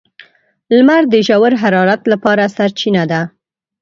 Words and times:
•لمر 0.75 1.03
د 1.13 1.15
ژور 1.27 1.53
حرارت 1.61 2.01
لپاره 2.11 2.43
سرچینه 2.55 3.03
ده. 3.11 3.21